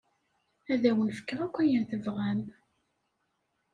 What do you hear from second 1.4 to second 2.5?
akk ayen tebɣam.